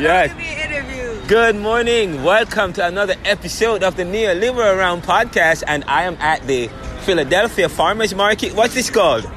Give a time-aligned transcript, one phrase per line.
[0.00, 0.28] Yes.
[0.28, 1.26] Give me interview.
[1.28, 2.24] Good morning.
[2.24, 5.62] Welcome to another episode of the Neoliberal Around podcast.
[5.66, 6.68] And I am at the
[7.02, 8.54] Philadelphia Farmers Market.
[8.54, 9.30] What's this called?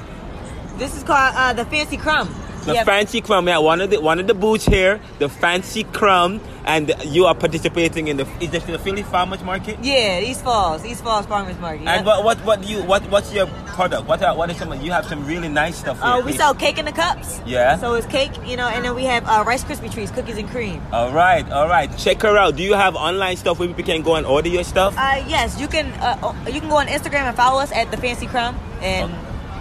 [0.77, 2.33] This is called uh, the Fancy Crumb.
[2.65, 2.83] The Yeah.
[2.85, 3.47] Fancy Crumb.
[3.47, 7.35] Yeah, one of the one of the booths here, the Fancy Crumb, and you are
[7.35, 9.77] participating in the is this the Philly Farmers Market?
[9.83, 11.85] Yeah, East Falls, East Falls Farmers Market.
[11.87, 14.07] And what what what do you what what's your product?
[14.07, 15.99] What are, what is some you have some really nice stuff.
[16.01, 17.41] Oh, we sell cake in the cups.
[17.45, 17.75] Yeah.
[17.77, 20.47] So it's cake, you know, and then we have uh, Rice Krispie trees, cookies and
[20.49, 20.81] cream.
[20.93, 21.89] All right, all right.
[21.97, 22.55] Check her out.
[22.55, 24.95] Do you have online stuff where people can go and order your stuff?
[24.97, 25.87] Uh, yes, you can.
[25.99, 29.11] Uh, oh, you can go on Instagram and follow us at the Fancy Crumb, and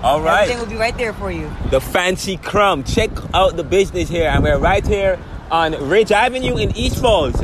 [0.02, 0.42] All right.
[0.42, 1.48] everything will be right there for you.
[1.70, 2.82] the Fancy Crumb.
[2.82, 5.18] Check out the business here, and we're right here
[5.50, 7.40] on Ridge Avenue in East Falls.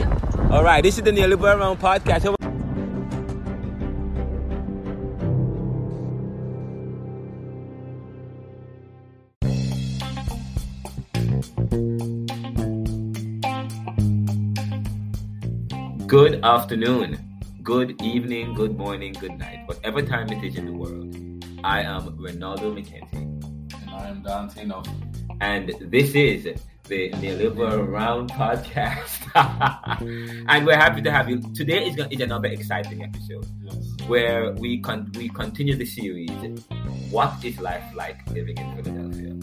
[0.50, 2.34] All right, this is the Neoliberal Round podcast.
[16.06, 17.18] Good afternoon,
[17.62, 20.97] good evening, good morning, good night, whatever time it is in the world.
[21.68, 24.94] I am Renaldo McKenzie And I am Donte Nelson.
[25.42, 26.44] and this is
[26.84, 29.28] the Neoliberal Round podcast.
[30.48, 31.42] and we're happy to have you.
[31.54, 34.08] Today is, is another exciting episode Yes.
[34.08, 36.30] where we con- we continue the series.
[37.10, 39.34] What is life like living in Philadelphia?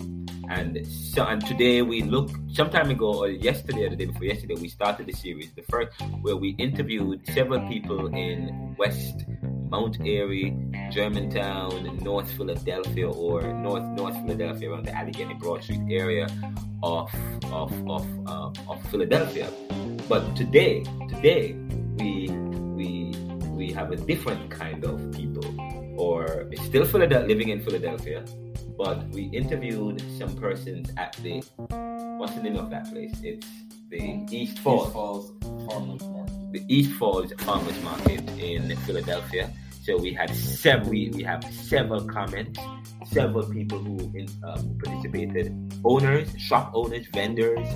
[0.49, 2.31] And so, and today we look.
[2.53, 5.63] Some time ago, or yesterday, or the day before yesterday, we started the series, the
[5.63, 9.25] first where we interviewed several people in West
[9.69, 10.55] Mount Airy,
[10.91, 16.27] Germantown, North Philadelphia, or North North Philadelphia, around the Allegheny Broad Street area
[16.83, 17.09] of
[17.51, 19.49] of of uh, of Philadelphia.
[20.07, 21.53] But today, today
[21.97, 22.29] we
[22.77, 23.15] we
[23.49, 25.45] we have a different kind of people,
[25.99, 28.23] or it's still Philadelphia, living in Philadelphia,
[28.77, 31.41] but we interviewed some persons at the
[32.17, 33.13] what's the name of that place?
[33.23, 33.47] It's
[33.89, 35.31] the East Falls East Falls
[35.69, 36.51] Farmers Market.
[36.51, 39.51] the East Falls Farmers Market in Philadelphia.
[39.85, 42.59] So we had several, we, we have several comments,
[43.05, 45.53] several people who in, um, participated,
[45.83, 47.67] owners, shop owners, vendors,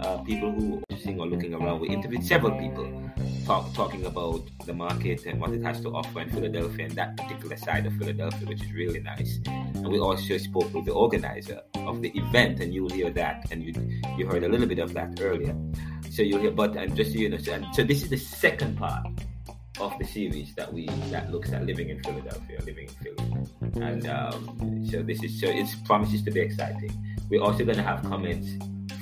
[0.00, 1.80] uh, people who are sitting or looking around.
[1.80, 2.90] We interviewed several people
[3.44, 7.18] talk, talking about the market and what it has to offer in Philadelphia and that
[7.18, 9.38] particular side of Philadelphia, which is really nice.
[9.44, 13.62] And we also spoke with the organizer of the event, and you'll hear that, and
[13.62, 13.74] you
[14.16, 15.54] you heard a little bit of that earlier.
[16.08, 19.06] So you'll hear, but and just so you know, so this is the second part
[19.80, 24.08] of the series that we that looks at living in Philadelphia, living in Philly, and
[24.08, 26.92] um, so this is so it promises to be exciting.
[27.28, 28.48] We're also going to have comments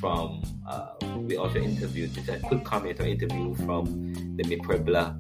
[0.01, 0.43] from.
[0.69, 3.85] Uh, we also interviewed just a quick comment or interview from
[4.37, 5.19] the Mi Puebla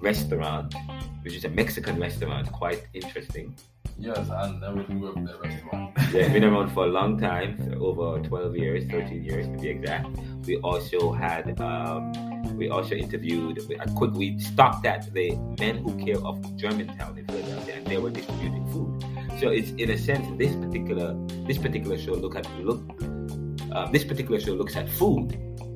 [0.00, 0.74] restaurant,
[1.22, 3.54] which is a Mexican restaurant, quite interesting.
[3.98, 4.28] Yes,
[4.60, 5.98] never grew up in restaurant.
[6.12, 10.06] Yeah, been around for a long time, over 12 years, 13 years to be exact.
[10.46, 12.12] We also had, um,
[12.52, 17.26] we also interviewed, a quick, we stopped at the Men Who Care of Germantown in
[17.26, 19.04] Philadelphia, and they were distributing food.
[19.40, 21.14] So it's in a sense, this particular,
[21.46, 22.82] this particular show look at look,
[23.72, 25.32] uh, this particular show looks at food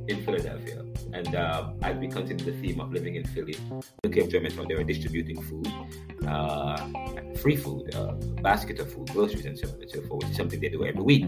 [0.08, 3.56] in Philadelphia, and uh, as we continue the theme of living in Philly,
[4.02, 5.70] the Care of Germantown, they were distributing food,
[6.26, 6.76] uh,
[7.36, 8.12] free food, uh,
[8.42, 10.84] basket of food, groceries, and so on and so forth, which is something they do
[10.84, 11.26] every week.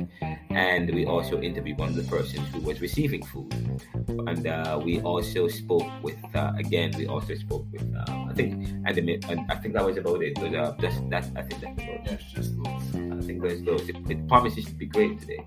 [0.50, 3.52] And we also interviewed one of the persons who was receiving food,
[4.26, 8.68] and uh, we also spoke with, uh, again, we also spoke with, uh, I think,
[8.86, 10.34] and, and I think that was about it.
[10.34, 12.00] But, uh, that's, that, I think that's about it.
[12.06, 12.84] Yes, just those.
[12.94, 13.88] I think those those.
[13.88, 15.44] It, it promises to be great today.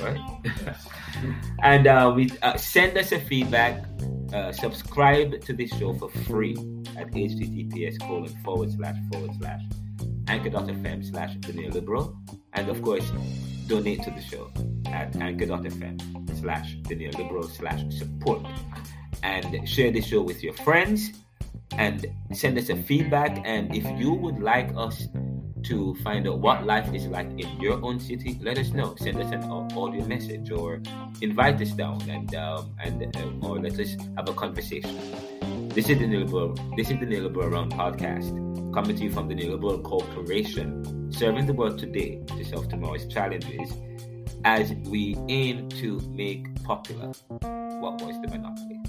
[0.00, 0.20] Right.
[1.62, 3.82] And uh, we uh, send us a feedback.
[4.34, 6.52] Uh, subscribe to this show for free
[6.98, 9.60] at https colon forward slash forward slash
[10.26, 12.16] anchor.fm slash the neoliberal
[12.54, 13.12] and of course
[13.68, 14.50] donate to the show
[14.86, 18.44] at anchor.fm slash the neoliberal slash support
[19.22, 21.12] and share the show with your friends
[21.78, 25.06] and send us a feedback and if you would like us
[25.66, 28.94] to find out what life is like in your own city, let us know.
[28.98, 30.80] Send us an audio message or
[31.20, 34.96] invite us down and um, and uh, or let us have a conversation.
[35.70, 36.76] This is the Neoliberal.
[36.76, 38.30] This is the Neoliberal Round podcast,
[38.72, 43.72] coming to you from the Neoliberal Corporation, serving the world today to solve tomorrow's challenges,
[44.44, 47.12] as we aim to make popular
[47.80, 48.80] what was the monopoly.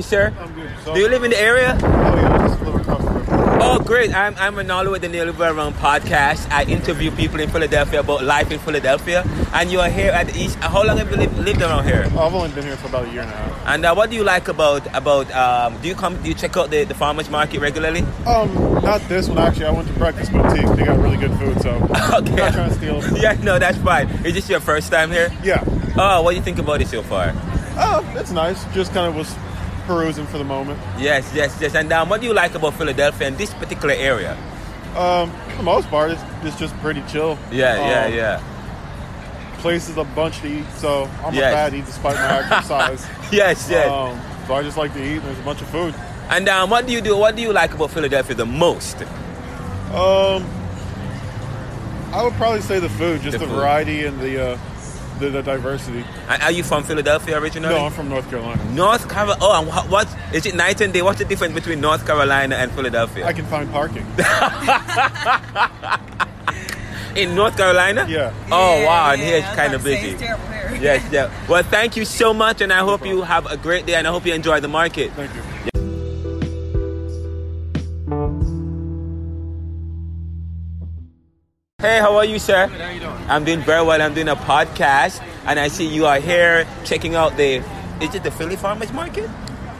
[0.00, 0.32] You, sir?
[0.40, 0.70] I'm good.
[0.82, 1.76] So, Do you live in the area?
[1.78, 3.58] Oh yeah, just live across the river.
[3.60, 4.14] Oh, great.
[4.14, 6.50] I'm, I'm Renaldo with the Nearly Around podcast.
[6.50, 9.24] I interview people in Philadelphia about life in Philadelphia.
[9.52, 10.56] And you are here at the East.
[10.60, 12.04] How long have you lived, lived around here?
[12.16, 13.66] I've only been here for about a year and a half.
[13.66, 16.56] And uh, what do you like about, about um, do you come, do you check
[16.56, 18.00] out the, the farmer's market regularly?
[18.24, 19.66] Um, not this one actually.
[19.66, 20.64] I went to Breakfast Boutique.
[20.78, 21.92] They got really good food, so okay.
[21.92, 23.16] I'm not trying to steal.
[23.22, 24.08] Yeah, no, that's fine.
[24.24, 25.30] Is this your first time here?
[25.44, 25.62] Yeah.
[25.98, 27.34] Oh, what do you think about it so far?
[27.82, 28.64] Oh, it's nice.
[28.72, 29.28] Just kind of was
[29.86, 30.78] perusing for the moment.
[30.98, 31.74] Yes, yes, yes.
[31.74, 34.36] And um, what do you like about Philadelphia and this particular area?
[34.96, 37.38] Um, for the most part, it's, it's just pretty chill.
[37.52, 38.42] Yeah, yeah, Um, yeah.
[39.60, 41.52] Places a bunch to eat, so I'm Yes.
[41.52, 43.06] a fatty despite my actual size.
[43.30, 43.88] Yes, yes.
[43.90, 45.16] Um, so I just like to eat.
[45.18, 45.94] and There's a bunch of food.
[46.30, 47.16] and um, what do you do?
[47.16, 48.96] What do you like about Philadelphia the most?
[49.92, 50.44] Um,
[52.12, 54.58] I would probably say the food, just The the, variety and the, uh,
[55.20, 56.04] the the diversity.
[56.28, 57.74] And are you from Philadelphia originally?
[57.74, 58.62] No, I'm from North Carolina.
[58.72, 59.38] North Carolina.
[59.42, 60.54] Oh, and what, what is it?
[60.54, 61.02] Night and day.
[61.02, 63.26] What's the difference between North Carolina and Philadelphia?
[63.26, 64.06] I can find parking.
[67.16, 68.06] In North Carolina?
[68.08, 68.32] Yeah.
[68.52, 70.12] Oh wow, and Yeah, here it's I kind of about say, busy.
[70.12, 70.78] it's terrible here.
[70.80, 71.30] Yes, yeah.
[71.48, 74.12] Well, thank you so much, and I hope you have a great day, and I
[74.12, 75.10] hope you enjoy the market.
[75.14, 75.42] Thank you.
[81.80, 82.66] Hey, how are you, sir?
[82.66, 82.99] how you doing?
[83.30, 84.02] I'm doing very well.
[84.02, 87.62] I'm doing a podcast, and I see you are here checking out the.
[88.00, 89.30] Is it the Philly Farmers Market?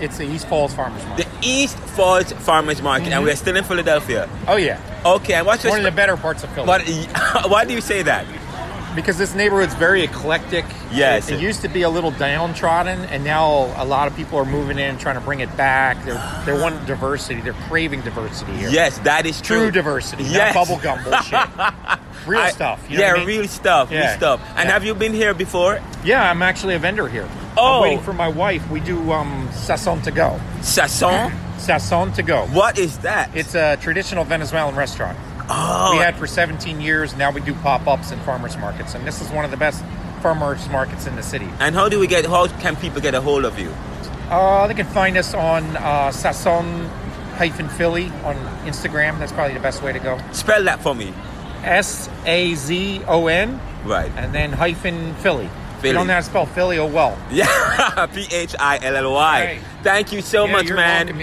[0.00, 1.26] It's the East Falls Farmers Market.
[1.26, 3.38] The East Falls Farmers Market, and we're mhm.
[3.38, 4.29] still in Philadelphia.
[4.47, 6.69] Oh yeah, Okay, and what's one of the better parts of Philly.
[6.69, 6.87] what?
[7.49, 8.25] Why do you say that?
[8.95, 10.65] Because this neighborhood's very eclectic.
[10.93, 11.29] Yes.
[11.31, 14.45] It, it used to be a little downtrodden, and now a lot of people are
[14.45, 16.05] moving in, trying to bring it back.
[16.05, 17.41] They're they want diversity.
[17.41, 18.69] They're craving diversity here.
[18.71, 19.59] Yes, that is true.
[19.59, 20.55] True diversity, Yes.
[20.55, 21.99] not bubblegum bullshit.
[22.27, 22.85] Real I- stuff.
[22.91, 23.27] You know yeah, I mean?
[23.27, 23.91] real stuff.
[23.91, 24.41] Real Yeah, stuff.
[24.57, 24.73] And yeah.
[24.73, 25.81] have you been here before?
[26.05, 27.29] Yeah, I'm actually a vendor here.
[27.57, 27.77] Oh.
[27.77, 28.69] I'm waiting for my wife.
[28.71, 30.39] We do um, sazon to go.
[30.59, 31.33] Sazon.
[31.61, 32.47] Sazon to go.
[32.49, 33.31] what is that?
[33.37, 35.19] It's a traditional Venezuelan restaurant.
[35.52, 37.17] Oh, we had for 17 years.
[37.17, 39.85] Now we do pop-ups and farmers markets, and this is one of the best
[40.23, 41.49] farmers markets in the city.
[41.61, 42.25] and how do we get?
[42.26, 43.70] How can people get a hold of you?
[44.31, 46.87] Uh, they can find us on uh, Sazon
[47.37, 48.37] hyphen Philly on
[48.67, 49.19] Instagram.
[49.19, 50.19] That's probably the best way to go.
[50.32, 51.12] Spell that for me.
[51.64, 54.11] S A Z O N Right.
[54.17, 55.49] and then hyphen Philly.
[55.81, 55.88] Philly.
[55.88, 56.79] You don't know how to spell Philly?
[56.79, 57.19] Oh well.
[57.31, 58.06] Yeah.
[58.14, 59.58] P H I L L Y.
[59.82, 61.06] Thank you so Yeah, much, man.
[61.06, 61.23] welcome.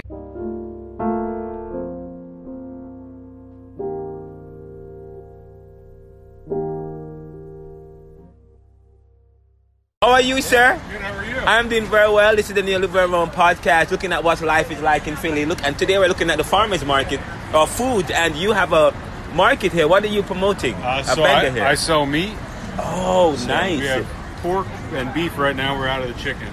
[10.08, 10.80] How are you, sir?
[10.90, 11.36] Good, how are you?
[11.36, 12.34] I'm doing very well.
[12.34, 15.44] This is the Nearly Very Wrong podcast, looking at what life is like in Philly.
[15.44, 17.20] Look, and today we're looking at the farmers market
[17.52, 18.94] of food, and you have a
[19.34, 19.86] market here.
[19.86, 20.72] What are you promoting?
[20.76, 21.72] Uh, so I.
[21.72, 22.34] I sell meat.
[22.78, 23.80] oh, So nice.
[23.80, 24.06] We have
[24.38, 25.78] pork and beef right now.
[25.78, 26.48] We're out of the chicken.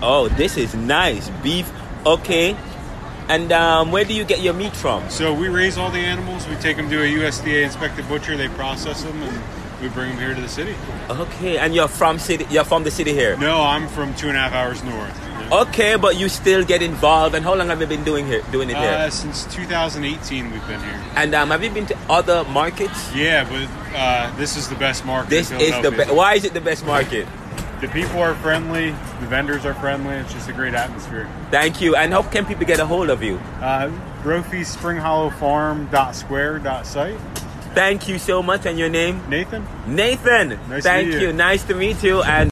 [0.00, 1.28] Oh, this is nice.
[1.42, 1.68] Beef.
[2.06, 2.56] Okay.
[3.28, 5.10] And um, where do you get your meat from?
[5.10, 6.46] So we raise all the animals.
[6.46, 8.36] We take them to a USDA inspected butcher.
[8.36, 9.42] They process them and
[9.80, 10.74] we bring them here to the city.
[11.08, 12.46] Okay, and you're from city.
[12.50, 13.36] You're from the city here.
[13.36, 15.16] No, I'm from two and a half hours north.
[15.52, 17.34] Okay, but you still get involved.
[17.34, 18.42] And how long have you been doing here?
[18.52, 18.90] Doing it here?
[18.90, 21.00] Uh, since 2018, we've been here.
[21.16, 23.12] and um, have you been to other markets?
[23.14, 23.68] Yeah, but
[23.98, 25.30] uh, this is the best market.
[25.30, 26.12] This is the best.
[26.12, 27.26] Why is it the best market?
[27.80, 28.90] The people are friendly.
[28.90, 30.14] The vendors are friendly.
[30.16, 31.28] It's just a great atmosphere.
[31.50, 31.96] Thank you.
[31.96, 33.38] And how can people get a hold of you?
[33.60, 33.90] Uh,
[34.22, 37.18] Brophy Spring Hollow Farm dot square dot site.
[37.74, 38.66] Thank you so much.
[38.66, 39.22] And your name?
[39.28, 39.66] Nathan.
[39.86, 40.58] Nathan.
[40.68, 41.20] Nice Thank you.
[41.20, 41.32] you.
[41.32, 42.22] Nice to meet you.
[42.22, 42.50] And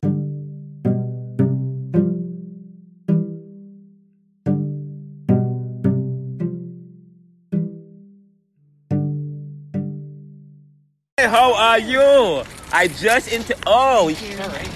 [11.16, 12.44] Hey, how are you?
[12.70, 14.10] I just into oh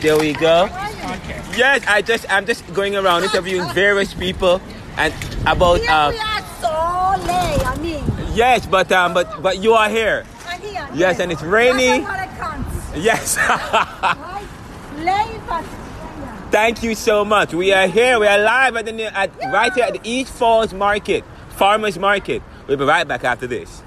[0.01, 0.67] there we go.
[1.55, 4.61] Yes, I just I'm just going around interviewing various people
[4.97, 5.15] and
[5.47, 7.67] about Here um we are so late.
[7.67, 8.05] I mean,
[8.35, 10.25] yes, but um but but you are here.
[10.47, 10.89] I'm here.
[10.95, 12.05] Yes, and it's rainy.
[12.05, 12.67] That's what I count.
[12.97, 13.39] Yes.
[15.03, 15.65] Right?
[16.51, 17.55] Thank you so much.
[17.55, 18.21] We are here.
[18.21, 21.25] We are live at the at right here at the East Falls Market,
[21.57, 22.43] Farmers Market.
[22.67, 23.83] We'll be right back after this.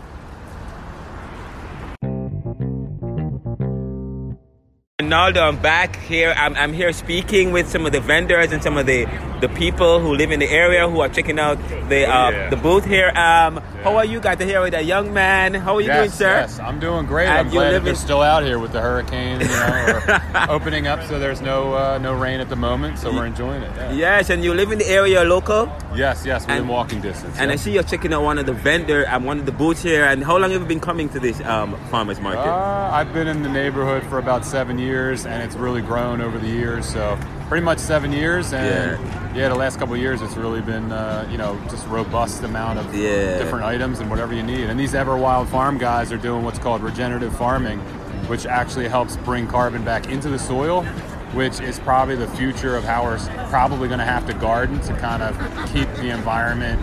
[5.05, 6.33] Renaldo, I'm back here.
[6.35, 9.05] I'm, I'm here speaking with some of the vendors and some of the,
[9.39, 11.59] the people who live in the area who are checking out
[11.89, 12.49] the uh, Yeah.
[12.49, 13.09] the booth here.
[13.09, 14.19] Um, How are you?
[14.19, 15.53] Got to hear with a young man.
[15.53, 16.25] How are you doing, sir?
[16.41, 17.27] yes, I'm doing great.
[17.27, 20.87] And I'm glad live that they're still out here with the hurricane, you know, opening
[20.87, 23.71] up, so there's no uh, no rain at the moment, so we're enjoying it.
[23.75, 23.91] Yeah.
[23.93, 25.69] Yes, and you live in the area local.
[25.95, 27.37] Yes, yes, within And- walking distance.
[27.37, 29.83] And I see you're checking out one of the vendor and one of the booths
[29.83, 30.03] here.
[30.05, 32.39] And how long have you been coming to this um, farmers market?
[32.49, 36.37] Uh, I've been in the neighborhood for about seven years, and it's really grown over
[36.37, 36.85] the years.
[36.85, 38.99] So pretty much seven years, and
[39.35, 42.95] yeah, the last couple years, it's really been uh, you know just robust amount of
[42.95, 43.37] Yeah.
[43.37, 44.69] different items and whatever you need.
[44.69, 47.79] And these Everwild Farm guys are doing what's called regenerative farming,
[48.27, 50.85] which actually helps bring carbon back into the soil.
[51.33, 54.93] Which is probably the future of how we're probably going to have to garden to
[54.95, 55.35] kind of
[55.73, 56.79] keep the environment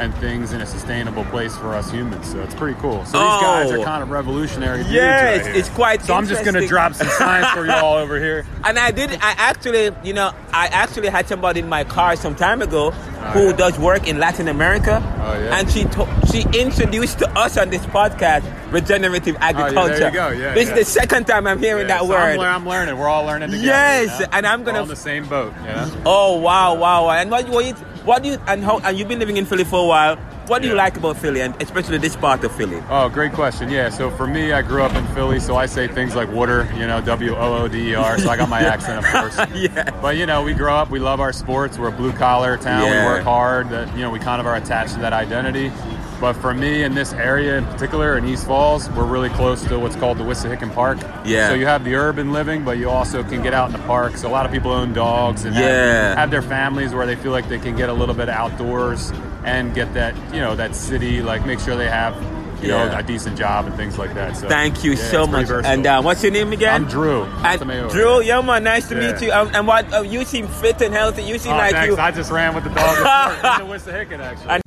[0.00, 2.30] and things in a sustainable place for us humans.
[2.32, 3.04] So it's pretty cool.
[3.04, 3.80] So these guys Oh.
[3.80, 4.82] are kind of revolutionary.
[4.88, 5.54] Yes, right here.
[5.60, 8.46] it's quite So I'm just going to drop some science for you all over here.
[8.64, 9.10] And I did.
[9.22, 13.30] I actually, you know, I actually had somebody in my car some time ago oh,
[13.32, 13.56] who yeah.
[13.56, 15.58] does work in Latin America, Oh, yeah.
[15.58, 19.78] and she to, she introduced to us on this podcast regenerative agriculture.
[19.78, 20.28] Oh, yeah, there you go.
[20.44, 20.76] Yeah, this yeah.
[20.76, 22.38] is the second time I'm hearing Yeah, that so I'm, word.
[22.38, 22.98] lear- I'm learning.
[22.98, 23.66] We're all learning together.
[23.66, 24.32] Yes, you know?
[24.32, 25.52] and I'm We're gonna- all in the same boat.
[25.62, 25.90] You know?
[26.06, 27.06] Oh wow, wow!
[27.06, 27.18] wow.
[27.18, 29.64] And what, what you what do you and how and you've been living in Philly
[29.64, 30.16] for a while.
[30.46, 32.82] What do you like about Philly, and especially this part of Philly?
[32.88, 33.70] Oh, great question.
[33.70, 36.68] Yeah, so for me, I grew up in Philly, so I say things like water,
[36.76, 38.18] you know, W O O D E R.
[38.18, 39.38] So I got my accent, of course.
[39.54, 39.90] Yeah.
[40.00, 41.78] But you know, we grow up, we love our sports.
[41.78, 42.82] We're a blue collar town.
[42.82, 43.06] Yeah.
[43.06, 43.70] We work hard.
[43.70, 45.70] That you know, we kind of are attached to that identity.
[46.20, 49.78] But for me, in this area in particular, in East Falls, we're really close to
[49.78, 50.98] what's called the Wissahickon Park.
[51.24, 51.48] Yeah.
[51.48, 54.18] So you have the urban living, but you also can get out in the park.
[54.18, 56.14] So a lot of people own dogs and have- Yeah.
[56.16, 59.12] have their families where they feel like they can get a little bit outdoors
[59.46, 62.14] and get that, you know, that city, like make sure they have,
[62.60, 62.84] you Yeah.
[62.90, 64.36] know, a decent job and things like that.
[64.36, 65.48] So Thank you yeah, so much.
[65.50, 66.74] And uh, what's your name again?
[66.74, 67.22] I'm Drew.
[67.42, 67.90] And.
[67.90, 69.12] Drew, yeah, man, nice to Yeah.
[69.12, 69.32] meet you.
[69.32, 71.22] Um, and what uh, you seem fit and healthy.
[71.22, 71.96] You seem Oh, like thanks.
[71.96, 71.98] you.
[71.98, 72.98] I just ran with the dog.
[73.62, 74.50] in Wissahickon, actually.
[74.50, 74.62] And-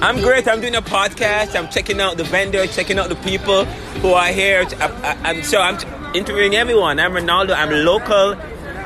[0.00, 0.46] I'm great.
[0.46, 1.56] I'm doing a podcast.
[1.58, 3.64] I'm checking out the vendors, checking out the people
[4.00, 4.64] who are here.
[4.80, 5.76] I, am so I'm
[6.14, 7.00] interviewing everyone.
[7.00, 7.52] I'm Renaldo.
[7.52, 8.34] I'm local,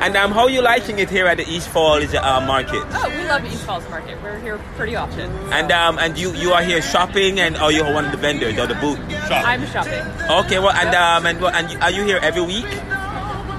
[0.00, 2.83] and um, how are you liking it here at the East Falls uh, Market?
[2.92, 4.23] Oh, we love East Falls Market.
[4.23, 5.31] We're here pretty often.
[5.52, 8.59] And um, and you you are here shopping, and or you're one of the vendors
[8.59, 8.99] or the booth.
[9.31, 10.00] I'm shopping.
[10.47, 12.66] Okay, well, and um, and what- and you- are you here every week?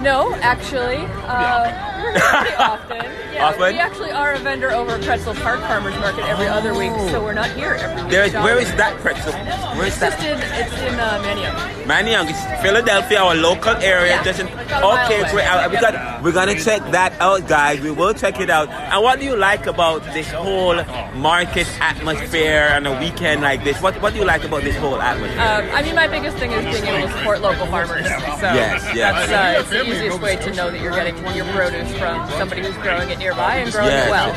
[0.02, 0.98] No, actually,
[1.30, 3.13] uh, we're here pretty often.
[3.34, 3.58] Yeah?
[3.58, 7.24] We actually are a vendor over at Pretzel Park Farmers Market every other week, so
[7.24, 8.12] we're not here every week.
[8.12, 9.34] There is, where is that pretzel?
[9.34, 10.24] Where is It's just that?
[10.24, 11.84] in it's in uh, Manayunk.
[11.86, 14.14] Manayunk, it's Philadelphia, our local area.
[14.16, 15.46] Yeah, Doesn't about okay, great.
[15.46, 17.82] Uh, we got we're gonna check that out, guys.
[17.82, 18.70] We will check it out.
[18.70, 20.76] And what do you like about this whole
[21.16, 23.82] market atmosphere on a weekend like this?
[23.82, 25.40] What what do you like about this whole atmosphere?
[25.42, 28.06] Um, I mean, my biggest thing is being able to support local farmers.
[28.08, 29.28] So Yes, yes.
[29.28, 32.62] that's uh, it's the easiest way to know that you're getting your produce from somebody
[32.62, 34.30] who's growing it nearby and growing it well.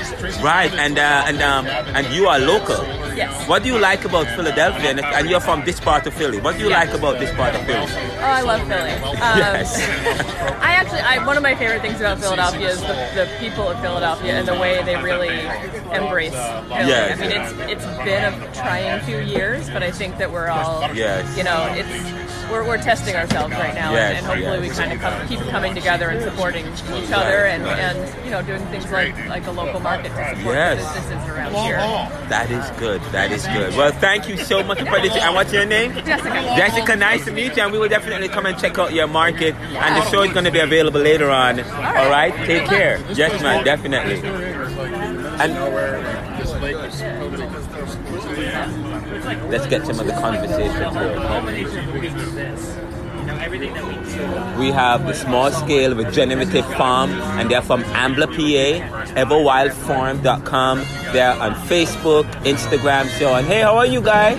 [0.43, 1.67] Right, and uh, and um,
[1.97, 2.81] and you are local.
[3.17, 3.49] Yes.
[3.49, 4.91] What do you like about Philadelphia?
[4.91, 6.39] And, and you're from this part of Philly.
[6.39, 6.81] What do you Yeah.
[6.85, 7.89] like about this part of Philly?
[8.21, 8.93] Oh, I love Philly.
[8.93, 9.69] Um, Yes.
[10.69, 13.81] I actually, I, one of my favorite things about Philadelphia is the, the people of
[13.81, 15.33] Philadelphia and the way they really
[15.97, 16.93] embrace Philly.
[16.93, 17.17] Yes.
[17.19, 20.83] I mean, it's it's been a trying few years, but I think that we're all,
[20.95, 21.25] Yes.
[21.39, 21.97] you know, it's
[22.51, 25.41] we're, we're testing ourselves right now, Yes, and, and hopefully we kind of come, keep
[25.51, 29.51] coming together and supporting each other, and, and you know, doing things like like a
[29.51, 30.79] local market to support Yes.
[30.79, 31.77] the businesses around here.
[32.29, 33.01] That is good.
[33.13, 33.75] That is good.
[33.77, 35.15] Well, thank you so much for this.
[35.17, 35.93] And what's your name?
[35.93, 36.55] Jessica.
[36.57, 37.63] Jessica, nice to meet you.
[37.63, 39.55] And we will definitely come and check out your market.
[39.55, 41.61] And the show is going to be available later on.
[41.61, 42.35] All right.
[42.47, 43.01] Take care.
[43.15, 43.65] Yes, man.
[43.65, 44.21] Definitely.
[45.39, 45.53] And
[49.51, 52.86] let's get some of the conversation here.
[53.41, 54.61] Everything that we do.
[54.61, 60.79] We have the small scale regenerative farm, and they're from Ambler, PA, everwildfarm.com.
[61.13, 63.45] They're on Facebook, Instagram, so on.
[63.45, 64.37] Hey, how are you guys?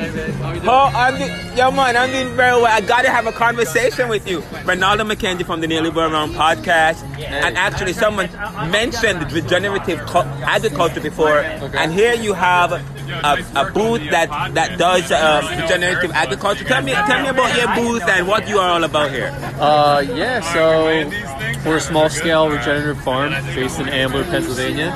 [0.68, 1.16] Oh, I'm
[1.58, 2.68] yo man, I'm doing very well.
[2.68, 4.44] I gotta have a conversation with you.
[4.66, 7.04] Renaldo McKenzie from the Nearly Burn Around podcast.
[7.20, 8.30] And actually someone
[8.70, 10.00] mentioned regenerative
[10.46, 11.40] agriculture before.
[11.40, 12.72] And here you have
[13.10, 16.64] a, a booth that that does um, regenerative agriculture.
[16.66, 19.32] Tell me tell me about your booth and what you are all about here.
[19.60, 20.86] Uh, yeah, so
[21.68, 24.90] we're a small scale regenerative farm based in Ambler, Pennsylvania.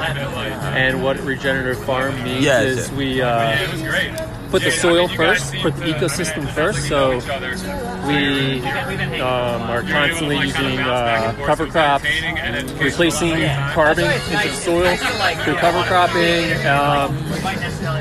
[0.75, 2.65] And what regenerative farm means Yes.
[2.65, 3.57] is we uh,
[4.49, 6.87] put the soil first, put the ecosystem first.
[6.87, 7.15] So
[8.07, 8.61] we
[9.21, 12.05] um, are constantly using uh, cover crops,
[12.79, 13.35] replacing
[13.73, 14.95] carbon into the soil
[15.43, 17.17] through cover cropping, um,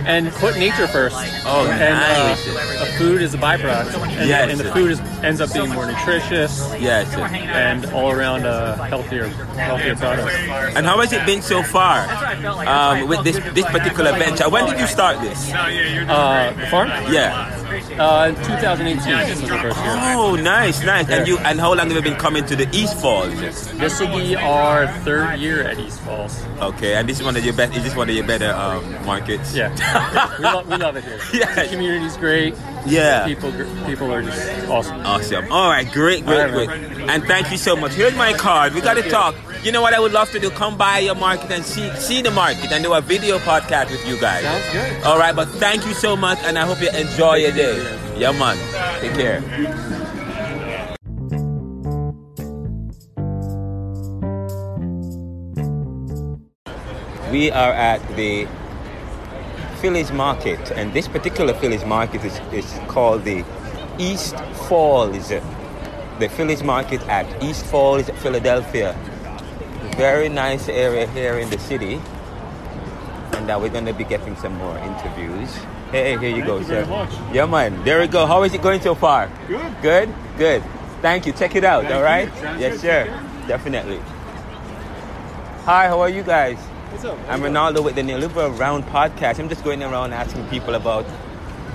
[0.07, 1.16] and put nature first.
[1.45, 2.49] Oh, and nice.
[2.49, 4.50] uh, the food is a byproduct, and, Yes.
[4.50, 7.12] and the food is, ends up being more nutritious Yes.
[7.14, 10.30] and all around a healthier, healthier product.
[10.76, 12.07] And how has it been so far
[12.66, 14.49] um, with this this particular venture?
[14.49, 15.50] When did you start this?
[15.52, 16.88] Uh, the farm?
[17.12, 17.57] Yeah.
[18.00, 19.95] Uh, in 2018 was the first year.
[20.16, 21.07] Oh, nice, nice.
[21.11, 23.38] And you and how long have you been coming to the East Falls?
[23.38, 26.42] This will be our third year at East Falls.
[26.61, 27.76] Okay, and this is one of your best.
[27.76, 29.54] Is this one of your better um, markets?
[29.54, 29.69] Yeah,
[30.38, 31.21] we, lo- we love it here.
[31.35, 31.54] Yeah.
[31.62, 32.54] The community's great.
[32.87, 33.26] Yeah.
[33.26, 33.52] People,
[33.87, 35.00] people are just awesome.
[35.00, 35.52] Awesome.
[35.52, 37.08] All right, great, great, right, great.
[37.08, 37.92] And thank you so much.
[37.92, 38.75] Here's my card.
[38.75, 39.34] We got to talk.
[39.62, 40.50] You know what I would love to do?
[40.50, 44.06] Come by your market and see see the market and do a video podcast with
[44.08, 44.42] you guys.
[44.42, 45.04] Sounds good.
[45.04, 47.76] All right, but thank you so much, and I hope you enjoy your day.
[48.16, 48.56] Yeah, man.
[49.00, 49.40] Take care.
[57.30, 58.49] We are at the
[59.80, 63.44] Phillies Market, and this particular Phillies Market is, is called the
[63.99, 64.37] East
[64.68, 65.28] Falls.
[65.30, 68.94] The Phillies Market at East Falls, Philadelphia.
[69.96, 71.99] Very nice area here in the city.
[73.32, 75.50] And now we're going to be getting some more interviews.
[75.90, 76.84] Hey, here you go, you sir.
[76.84, 77.12] very much.
[77.32, 77.82] Yeah, man.
[77.82, 78.26] There we go.
[78.26, 79.30] How is it going so far?
[79.49, 79.82] Good.
[79.82, 80.14] Good?
[80.37, 80.62] Good.
[81.00, 81.32] Thank you.
[81.32, 81.94] Check it out, Thank
[82.34, 82.60] all you.
[82.60, 83.06] yes, sir.
[83.49, 84.00] Definitely.
[85.64, 86.58] Hi, how are you guys?
[86.90, 87.18] What's up?
[87.28, 89.38] I'm Renaldo with the Neoliberal Round podcast.
[89.38, 91.06] I'm just going around asking people about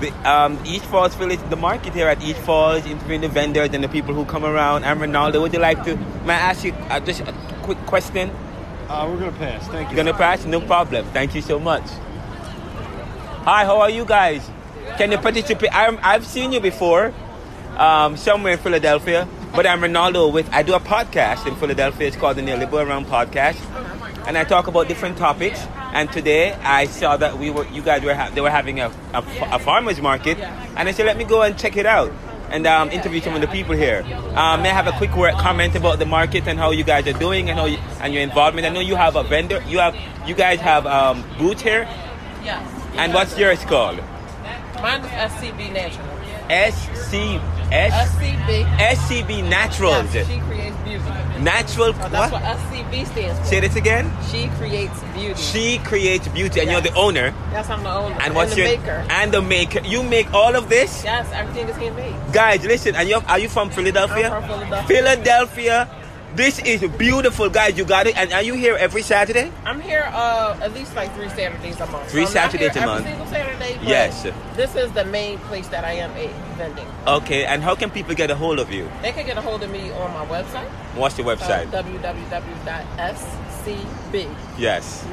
[0.00, 3.82] the um, East Falls Village, the market here at East Falls, interviewing the vendors and
[3.82, 4.84] the people who come around.
[4.84, 5.40] I'm Renaldo.
[5.40, 5.96] Would you like to?
[6.26, 7.32] May I ask you uh, just a
[7.62, 8.30] quick question?
[8.88, 9.66] Uh, we're gonna pass.
[9.68, 9.96] Thank you.
[9.96, 10.44] Gonna pass?
[10.44, 11.06] No problem.
[11.06, 11.84] Thank you so much.
[13.44, 14.48] Hi, how are you guys?
[14.98, 15.70] Can you participate?
[15.72, 17.14] I'm, I've seen you before,
[17.78, 19.26] um, somewhere in Philadelphia.
[19.54, 20.52] But I'm Renaldo with.
[20.52, 22.08] I do a podcast in Philadelphia.
[22.08, 23.56] It's called the Neoliberal Round Podcast,
[24.26, 25.60] and I talk about different topics.
[25.92, 28.88] And today I saw that we were, you guys were, ha- they were having a,
[29.14, 32.12] a, a farmers market, and I said, let me go and check it out
[32.50, 34.02] and um, interview some of the people here.
[34.34, 37.06] Um, may I have a quick word comment about the market and how you guys
[37.08, 38.66] are doing and how you, and your involvement?
[38.66, 39.62] I know you have a vendor.
[39.66, 41.88] You have you guys have um, booth here,
[42.44, 42.62] Yes.
[42.96, 43.98] and what's yours called?
[44.82, 46.06] Mine is SCB Natural.
[46.70, 47.40] SC
[47.72, 48.64] S SCB.
[48.78, 50.14] SCB Naturals.
[50.14, 51.02] Yes, she creates beauty.
[51.40, 52.42] Natural Oh, that's what?
[52.42, 53.44] what SCB stands for.
[53.46, 54.10] Say this again.
[54.30, 55.34] She creates beauty.
[55.40, 57.34] She creates beauty, and you're the owner.
[57.52, 58.16] yes, I'm the owner.
[58.20, 59.04] And what's the your maker?
[59.10, 59.80] and the maker?
[59.84, 62.14] You make all of this, Yes, everything is handmade.
[62.32, 62.64] guys.
[62.64, 64.30] Listen, and you are you from Philadelphia?
[64.30, 64.86] I'm from Philadelphia.
[64.88, 65.88] Philadelphia.
[66.36, 67.78] This is beautiful, guys.
[67.78, 68.14] You got it.
[68.14, 69.50] And are you here every Saturday?
[69.64, 72.10] I'm here uh, at least like three Saturdays a month.
[72.10, 73.06] Three So Saturdays a month.
[73.06, 73.78] Every single Saturday.
[73.82, 74.22] Yes.
[74.54, 76.86] This is the main place that I am a vending.
[77.06, 77.46] Okay.
[77.46, 78.86] And how can people get a hold of you?
[79.00, 80.68] They can get a hold of me on my website.
[80.94, 81.72] What's your website?
[81.72, 84.36] Uh, www.scbnaturals.com.
[84.58, 85.06] yes.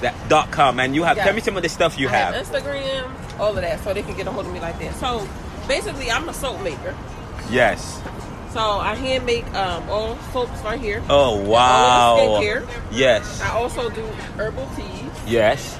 [0.00, 0.80] That dot com.
[0.80, 1.16] And you have.
[1.16, 1.26] Yeah.
[1.26, 2.34] Tell me some of the stuff you have.
[2.34, 4.96] have Instagram, all of that, so they can get a hold of me like that.
[4.96, 5.28] So
[5.68, 6.92] basically, I'm a soap maker.
[7.50, 8.00] Yes.
[8.52, 11.02] So I hand make um, all soaps right here.
[11.08, 12.16] Oh wow.
[12.18, 12.82] All of the skincare.
[12.92, 13.40] Yes.
[13.40, 14.02] I also do
[14.36, 15.10] herbal teas.
[15.26, 15.78] Yes.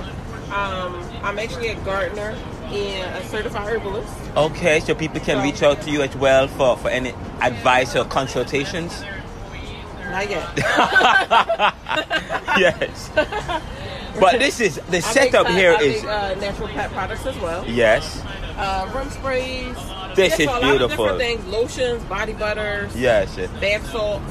[0.53, 4.13] Um, I'm actually a gardener and a certified herbalist.
[4.37, 7.11] Okay, so people can So- reach out to you as well for, for any
[7.43, 9.03] advice or consultations.
[10.11, 10.49] Not yet.
[12.59, 13.11] yes.
[14.21, 17.25] But this is the I setup make, here I is make, uh, natural pet products
[17.25, 17.65] as well.
[17.67, 18.23] yes,
[18.59, 19.75] Uh, rum sprays.
[20.15, 20.89] This Just is a lot of beautiful.
[21.07, 23.35] different things: lotions, body butters, yes.
[23.61, 24.23] bath salt.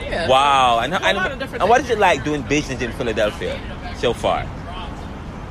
[0.00, 0.28] Yeah.
[0.28, 0.78] Wow.
[0.80, 3.60] And, A and, lot of different and what is it like doing business in Philadelphia
[3.98, 4.46] so far?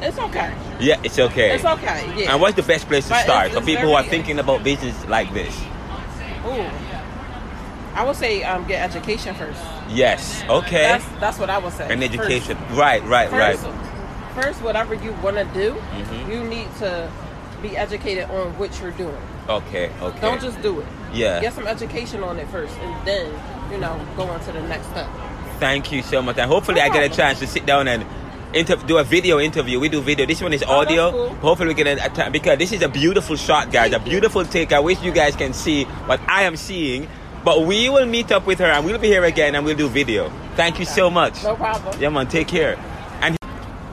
[0.01, 0.53] It's okay.
[0.80, 1.53] Yeah, it's okay.
[1.56, 2.13] It's okay.
[2.17, 2.32] Yeah.
[2.34, 4.63] And what's the best place to But start it's- for people who are thinking about
[4.63, 5.56] business like this?
[6.45, 6.65] Ooh.
[7.95, 9.60] I would say um, get education first.
[9.89, 10.43] Yes.
[10.47, 10.84] Okay.
[10.84, 11.91] That's that's what I would say.
[11.91, 12.13] An First.
[12.13, 12.58] education.
[12.73, 14.43] Right, right, First, right.
[14.43, 16.30] first, whatever you want to do, Mhm.
[16.32, 17.12] you need to
[17.63, 19.17] be educated on what you're doing.
[19.50, 20.20] Okay, okay.
[20.22, 20.86] Don't just do it.
[21.14, 21.40] Yeah.
[21.40, 23.32] Get some education on it first, and then
[23.72, 25.08] you know go on to the next step.
[25.60, 26.38] Thank you so much.
[26.38, 28.06] And hopefully, I get a chance to sit down and
[28.54, 29.80] inter- do a video interview.
[29.80, 30.26] We do video.
[30.26, 31.12] This one is Oh, audio.
[31.12, 31.30] cool.
[31.36, 33.94] Hopefully, we get a, a because this is a beautiful shot, guys.
[33.94, 34.74] a beautiful take.
[34.74, 37.08] I wish you guys can see what I am seeing.
[37.46, 39.88] But we will meet up with her and we'll be here again and we'll do
[39.88, 40.30] video.
[40.58, 41.42] Thank you so much.
[41.46, 41.98] No problem.
[42.02, 42.28] Yeah, man.
[42.28, 42.78] Take care.
[43.22, 43.38] And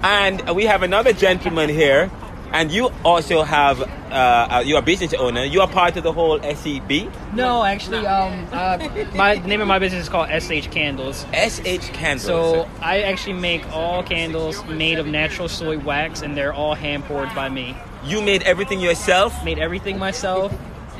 [0.02, 2.10] and we have another gentleman here.
[2.54, 5.42] And you also have, uh, uh, you're a business owner.
[5.42, 7.10] You are part of the whole SCB.
[7.34, 8.78] No, actually, um, uh,
[9.16, 11.26] my the name of my business is called SH Candles.
[11.34, 12.22] SH Candles.
[12.22, 17.02] So I actually make all candles made of natural soy wax, and they're all hand
[17.06, 17.76] poured by me.
[18.04, 19.44] You made everything yourself.
[19.44, 20.52] Made everything myself.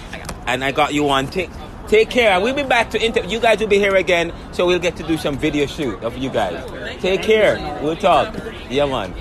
[0.47, 1.27] And I got you on.
[1.27, 1.51] Take,
[1.89, 2.39] take care.
[2.41, 3.31] We'll be back to interview.
[3.31, 6.17] You guys will be here again, so we'll get to do some video shoot of
[6.19, 6.63] you guys.
[7.01, 7.57] Take care.
[7.83, 8.35] We'll talk.
[8.71, 9.15] Yeah, man.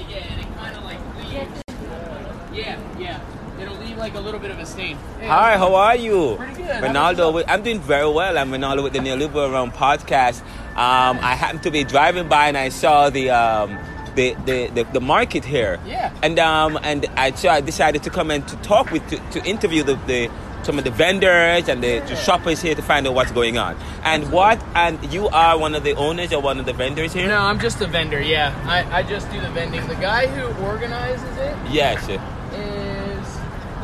[2.53, 3.19] Yeah, yeah.
[3.63, 4.97] It'll leave like a little bit of a stain.
[5.19, 6.35] Hey, Hi, how are you?
[6.37, 6.83] Pretty good.
[6.83, 8.37] Renaldo, with- I'm doing very well.
[8.37, 10.41] I'm Renaldo with the Neoliberal Around podcast.
[10.75, 13.77] Um, I happened to be driving by and I saw the um,
[14.15, 15.79] the, the, the, the market here.
[15.87, 16.13] Yeah.
[16.21, 19.45] And um, and I so I decided to come and to talk with to, to
[19.47, 20.29] interview the, the
[20.63, 23.75] some of the vendors and the, the shoppers here to find out what's going on.
[24.03, 27.27] And what and you are one of the owners or one of the vendors here?
[27.27, 28.21] No, I'm just a vendor.
[28.21, 29.85] Yeah, I, I just do the vending.
[29.87, 32.07] The guy who organizes it Yes.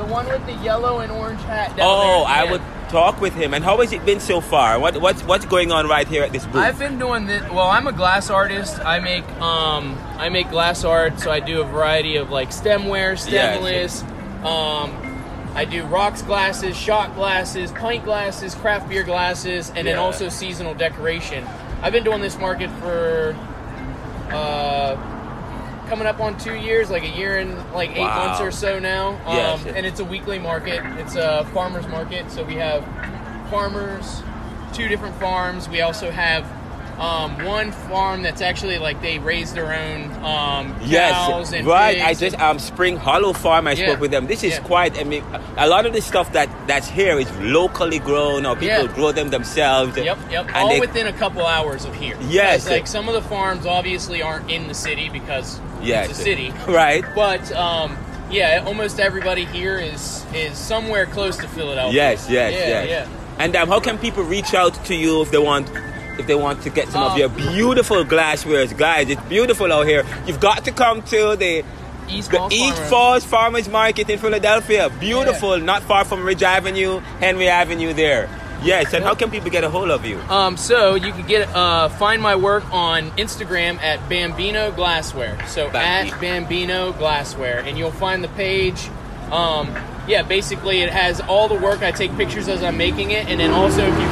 [0.09, 1.75] One with the yellow and orange hat.
[1.77, 2.23] Down Oh.
[2.27, 2.51] I Yeah.
[2.51, 3.53] would talk with him.
[3.53, 4.79] And how has it been so far?
[4.79, 6.55] What what's what's going on right here at this booth?
[6.63, 7.43] I've been doing this.
[7.51, 8.79] Well, I'm a glass artist.
[8.83, 13.17] I make um I make glass art, so I do a variety of like stemware,
[13.17, 14.03] stemless.
[14.43, 14.91] Um,
[15.55, 20.73] I do rocks glasses, shot glasses, pint glasses, craft beer glasses, and then also seasonal
[20.73, 21.45] decoration.
[21.81, 23.35] I've been doing this market for
[24.31, 24.95] uh
[25.89, 28.27] coming up on two years, like a year and like eight Wow.
[28.27, 29.09] months or so now.
[29.25, 29.65] Um, Yes.
[29.75, 30.81] and it's a weekly market.
[30.99, 32.83] It's a farmers market, so we have
[33.49, 34.21] farmers,
[34.73, 35.67] two different farms.
[35.67, 36.45] We also have
[36.99, 42.01] um, one farm that's actually like they raise their own um, cows Yes, and right.
[42.01, 43.67] I just um Spring Hollow Farm.
[43.67, 43.85] I Yeah.
[43.87, 44.27] spoke with them.
[44.27, 44.59] This is Yeah.
[44.59, 44.99] quite.
[44.99, 45.23] I mean,
[45.55, 48.93] a lot of the stuff that that's here is locally grown, or people Yeah.
[48.93, 49.95] grow them themselves.
[49.95, 50.47] Yep, yep.
[50.47, 52.17] And All they- within a couple hours of here.
[52.27, 52.67] Yes.
[52.69, 56.09] like some of the farms obviously aren't in the city because Yes.
[56.09, 56.53] it's a city.
[56.67, 57.03] Right.
[57.15, 57.97] But um,
[58.31, 61.93] yeah, almost everybody here is is somewhere close to Philadelphia.
[61.95, 62.89] Yes, yes, yeah, yes.
[63.09, 63.43] Yeah.
[63.43, 65.69] And um, how can people reach out to you if they want?
[66.19, 69.87] If they want to get some of Um, your beautiful glasswares, guys, it's beautiful out
[69.87, 70.03] here.
[70.27, 71.63] You've got to come to the
[72.09, 72.89] East the East Farmers.
[72.89, 74.89] Falls Farmers Market in Philadelphia.
[74.99, 77.93] Beautiful, not far from Ridge Avenue, Henry Avenue.
[77.93, 78.27] There.
[78.63, 78.93] Yes.
[78.93, 80.19] And how can people get a hold of you?
[80.21, 85.37] Um, so you can get uh, find my work on Instagram at Bambino Glassware.
[85.47, 88.89] So Bambi- at Bambino Glassware, and you'll find the page.
[89.31, 89.75] Um,
[90.07, 91.81] yeah, basically it has all the work.
[91.81, 94.07] I take pictures as I'm making it, and then also if you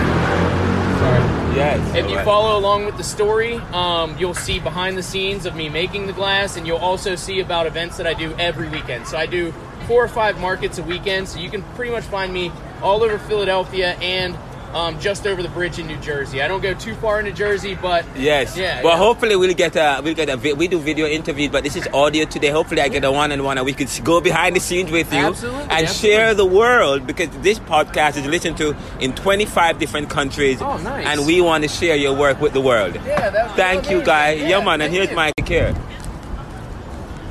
[0.98, 1.38] sorry.
[1.56, 1.96] Yes.
[1.96, 2.26] If you alright.
[2.26, 6.14] follow along with the story, um, you'll see behind the scenes of me making the
[6.14, 9.08] glass, and you'll also see about events that I do every weekend.
[9.08, 9.52] So I do
[9.88, 13.18] four or five markets a weekend, so you can pretty much find me all over
[13.18, 14.38] Philadelphia and
[14.74, 16.42] um, just over the bridge in New Jersey.
[16.42, 18.58] I don't go too far into Jersey, but Yes.
[18.58, 18.98] yeah, Well, yeah.
[19.00, 21.88] hopefully we'll get a we'll get a vi- we do video interviews, but this is
[21.94, 22.50] audio today.
[22.50, 25.12] Hopefully I get a one on one and we could go behind the scenes with
[25.14, 26.10] you Absolutely, and absolutely.
[26.18, 30.62] share the world because this podcast is listened to in 25 different countries.
[30.62, 31.08] Oh, nice.
[31.08, 32.96] And we want to share your work with the world.
[33.06, 34.28] Yeah, that- Thank that you, was guy.
[34.32, 34.50] amazing.
[34.50, 34.82] Yeah, Yeah, man.
[34.82, 35.16] And thank here's you.
[35.16, 35.74] my care.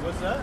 [0.03, 0.41] What's that?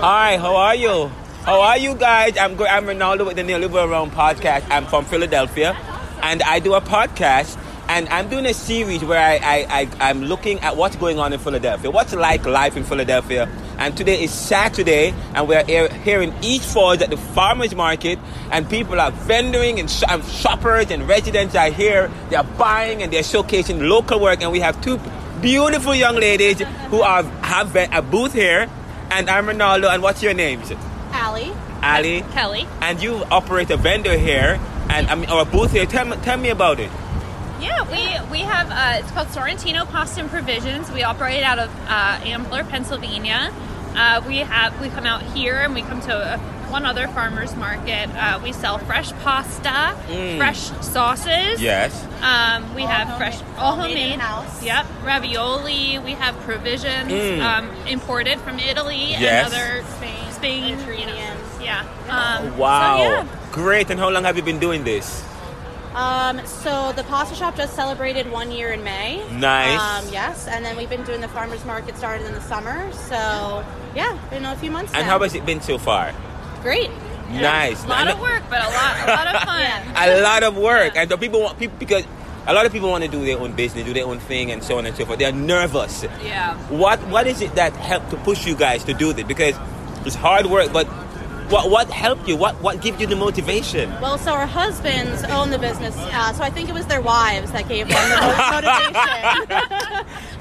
[0.00, 1.10] Hi, how are you?
[1.44, 2.36] How are you guys?
[2.36, 4.66] I'm I'm Renaldo with the Neoliberal Around podcast.
[4.70, 5.74] I'm from Philadelphia,
[6.22, 7.58] and I do a podcast.
[7.88, 11.32] And I'm doing a series where I, I, I, I'm looking at what's going on
[11.32, 13.48] in Philadelphia, what's like life in Philadelphia.
[13.78, 18.20] And today is Saturday, and we're here, here in East Falls at the farmers market,
[18.52, 22.12] and people are vendoring, and, sh- and shoppers and residents are here.
[22.28, 25.00] They're buying and they're showcasing local work, and we have two
[25.40, 28.68] beautiful young ladies who are, have a booth here.
[29.10, 30.70] And I'm Renaldo, and what's your names?
[31.30, 31.52] Allie.
[31.82, 32.24] Ali.
[32.32, 32.66] Kelly.
[32.80, 35.86] And you operate a vendor here, and I mean, or a booth here.
[35.86, 36.90] Tell me, tell me about it.
[37.60, 40.90] Yeah, we we have uh, it's called Sorrentino Costume Provisions.
[40.90, 43.52] We operate out of uh, Ambler, Pennsylvania.
[43.94, 46.38] Uh, we have we come out here and we come to uh,
[46.70, 48.08] one other farmers market.
[48.14, 50.38] Uh, we sell fresh pasta, Mm.
[50.38, 51.60] fresh sauces.
[51.60, 51.92] Yes.
[52.22, 54.12] Um, we All have homemade- fresh, all homemade homemade.
[54.14, 54.62] in-house.
[54.62, 54.86] Yep.
[55.04, 55.98] Ravioli.
[55.98, 57.40] We have provisions Mm.
[57.42, 59.46] um, imported from Italy Yes.
[59.52, 61.58] and other Spain, Spain ingredients.
[61.60, 61.84] Yeah.
[62.08, 62.96] Um, Wow.
[62.96, 63.26] So yeah.
[63.52, 63.90] Great.
[63.90, 65.22] And how long have you been doing this?
[65.94, 69.20] Um, so the pasta shop just celebrated one year in May.
[69.36, 69.80] Nice.
[69.80, 72.90] Um, yes, and then we've been doing the farmers market started in the summer.
[73.10, 75.18] So yeah, been a few months And now.
[75.18, 76.14] how has it been so far?
[76.62, 76.90] Great.
[77.30, 77.84] Nice.
[77.84, 79.82] A lot of work, but a lot, a lot of fun.
[79.96, 82.04] a lot of work, and the people want people because
[82.46, 84.62] a lot of people want to do their own business, do their own thing, and
[84.62, 85.18] so on and so forth.
[85.18, 86.04] They're nervous.
[86.24, 86.56] Yeah.
[86.70, 89.26] What What is it that helped to push you guys to do this?
[89.26, 89.54] Because
[90.06, 90.86] it's hard work, but
[91.50, 92.36] what what helped you?
[92.36, 93.90] What what gives you the motivation?
[94.00, 97.50] Well, so our husbands own the business, uh, so I think it was their wives
[97.52, 98.94] that gave them the most motivation.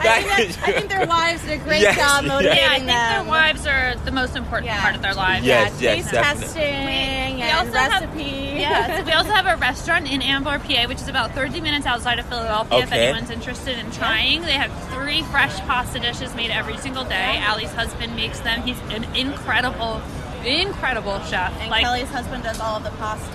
[0.02, 2.32] I, think that, I think their wives did a great Yes, job yes.
[2.32, 3.26] motivating Yeah, I think them.
[3.26, 5.46] their wives are the most important part of their lives.
[5.46, 8.60] Yes, yeah, yes, taste testing We and also have- recipe.
[8.60, 11.86] Yeah, so we also have a restaurant in Ambler, PA, which is about 30 minutes
[11.86, 12.80] outside of Philadelphia.
[12.80, 17.42] If anyone's interested in trying, they have three fresh pasta dishes made every single day.
[17.48, 18.62] Ali's husband makes them.
[18.62, 20.02] He's an incredible,
[20.46, 21.54] incredible chef.
[21.62, 23.34] And like Kelly's husband does all of the pasta.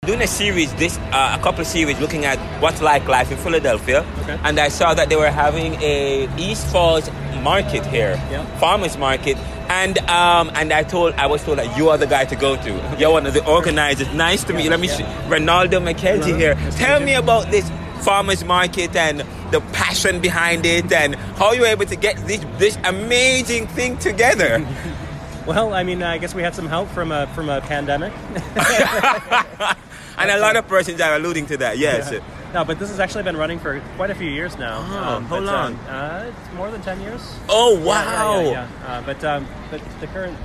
[0.05, 3.37] Doing a series, this uh, a couple of series looking at what's like life in
[3.37, 4.05] Philadelphia,
[4.45, 7.11] and I saw that they were having a East Falls
[7.43, 8.15] market here,
[8.57, 9.37] farmers market,
[9.69, 12.55] and um, and I told I was told that you are the guy to go
[12.55, 12.95] to.
[12.97, 14.11] You're one of the organizers.
[14.13, 14.69] Nice to meet you.
[14.69, 16.55] Let me see, Renaldo McKenzie here.
[16.71, 17.69] Tell me about this
[18.01, 22.43] farmers market and the passion behind it, and how you were able to get this
[22.57, 24.65] this amazing thing together.
[25.47, 28.11] Well, I mean, I guess we had some help from a from a pandemic.
[30.17, 31.77] And a lot of persons are alluding to that.
[31.77, 32.11] Yes.
[32.11, 32.19] Yeah.
[32.53, 34.79] No, but this has actually been running for quite a few years now.
[34.79, 35.73] Oh, how but, long?
[35.73, 37.21] Um, uh, it's more than ten years.
[37.49, 38.39] Oh, Yeah, yeah, wow.
[38.39, 40.37] Yeah, yeah, Uh, but um, but the current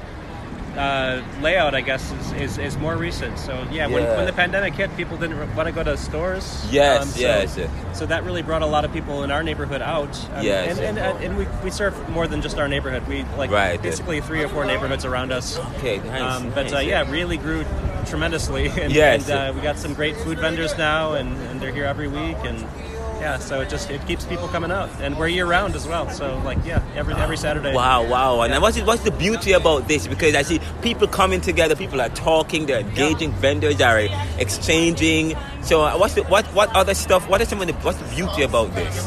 [0.77, 3.39] uh, layout, I guess, is, is, is more recent.
[3.39, 4.17] So yeah, when, Yeah.
[4.17, 6.67] when the pandemic hit, people didn't want to go to stores.
[6.71, 7.59] Yes, Um, so, yes.
[7.93, 10.17] So that really brought a lot of people in our neighborhood out.
[10.35, 10.79] Um, Yes.
[10.79, 13.07] and and, uh, and we, we serve more than just our neighborhood.
[13.07, 13.81] We like Right.
[13.83, 15.59] basically three or four neighborhoods around us.
[15.79, 17.03] Okay, nice, Um, but nice, uh, yeah.
[17.03, 17.65] yeah, really grew
[18.07, 18.69] tremendously.
[18.83, 19.29] And, Yes.
[19.29, 22.37] and uh, we got some great food vendors now, and, and they're here every week,
[22.45, 22.59] and
[23.23, 26.11] yeah, so it just it keeps people coming out, and we're year round as well.
[26.11, 27.73] So like yeah, every every Saturday.
[27.73, 28.43] Wow, wow.
[28.43, 30.09] And what's, it, what's the beauty about this?
[30.09, 34.01] Because I see people coming together, people are talking, they're engaging, vendors are
[34.39, 35.37] exchanging.
[35.63, 38.09] So uh, what's the, what, what other stuff, what are some of the, what's the
[38.13, 39.05] beauty about this?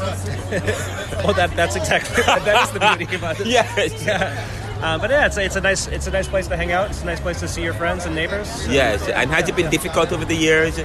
[1.22, 3.46] well, that that's exactly that is the beauty about it.
[3.46, 4.02] Yes.
[4.02, 4.48] Yeah.
[4.80, 6.88] Uh, but yeah, it's a, it's a nice it's a nice place to hang out.
[6.88, 8.66] It's a nice place to see your friends and neighbors.
[8.66, 9.06] Yes.
[9.08, 10.78] And has it been difficult over the years?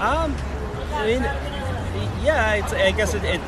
[0.00, 0.34] Um,
[0.94, 1.22] I mean,
[2.28, 3.40] yeah, I guess it, it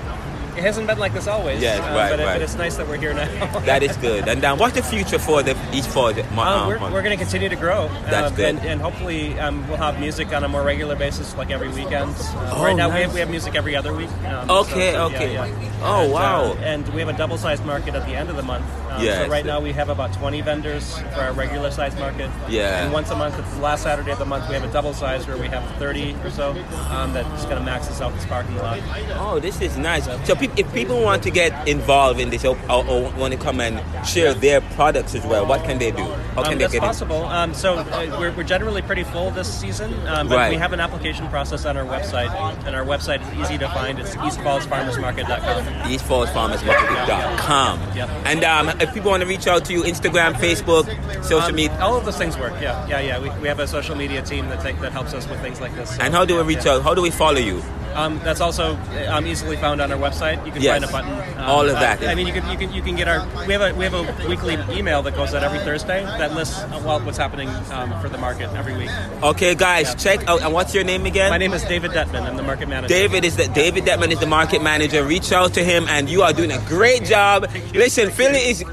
[0.56, 1.60] it hasn't been like this always.
[1.60, 2.34] Yes, uh, right, but, it- right.
[2.34, 3.28] but it's nice that we're here now.
[3.70, 4.28] That is good.
[4.28, 6.16] And then what's the future for the East Falls?
[6.32, 7.88] Mar- Um, uh, we're, we're going to continue to grow.
[8.08, 8.44] That's uh, good.
[8.56, 12.14] And, and hopefully um, we'll have music on a more regular basis, like every weekend.
[12.18, 14.10] Oh, right now we, have, we have music every other week.
[14.26, 15.34] Um, Okay, so- okay.
[15.34, 15.66] Yeah, yeah.
[15.82, 16.52] Oh, And, wow.
[16.60, 18.64] and we have a double-sized market at the end of the month.
[18.90, 19.24] Um, Yes.
[19.24, 22.28] So right now we have about 20 vendors for our regular-sized market.
[22.48, 22.84] Yeah.
[22.84, 25.26] And once a month, it's the last Saturday of the month, we have a double-size
[25.26, 26.50] where we have 30 or so.
[26.90, 28.78] Um, that just kind of maxes out this parking lot.
[29.16, 30.04] Oh, this is nice.
[30.26, 33.38] So peop if people want to get involved in this or, or, or want to
[33.38, 36.04] come and share their products as well, what can they do?
[36.34, 36.80] How can um, they get in?
[36.80, 37.24] possible.
[37.24, 40.50] Um, so uh, we're, we're generally pretty full this season, um, but Right.
[40.50, 42.30] we have an application process on our website,
[42.66, 43.98] and our website is easy to find.
[43.98, 45.64] It's eastfallsfarmersmarket.com.
[45.90, 47.96] eastfallsfarmersmarket.com.
[47.96, 48.08] Yep.
[48.24, 50.86] And um, if people want to reach out to you, Instagram, Facebook,
[51.24, 51.78] social Um, media.
[51.80, 52.52] All of those things work.
[52.60, 53.18] Yeah, yeah, yeah.
[53.20, 55.74] We, we have a social media team that take, that helps us with things like
[55.74, 55.96] this.
[55.96, 56.72] so, And how do we reach yeah.
[56.74, 56.82] out?
[56.82, 57.62] How do we follow you?
[57.94, 58.76] Um, that's also
[59.08, 60.44] um, easily found on our website.
[60.46, 60.72] You can Yes.
[60.80, 61.38] find a button.
[61.38, 62.04] Um, All of uh, that.
[62.04, 63.94] I mean, you can you can you can get our we have a we have
[63.94, 67.98] a weekly email that goes out every Thursday that lists uh, well, what's happening um,
[68.00, 68.90] for the market every week.
[69.22, 70.42] Okay, guys, check out.
[70.42, 71.30] And what's your name again?
[71.30, 72.22] My name is David Dettman.
[72.22, 72.88] I'm the market manager.
[72.94, 75.04] David is the David Dettman is the market manager.
[75.04, 77.48] Reach out to him, and you are doing a great job.
[77.74, 78.64] Listen, Philly is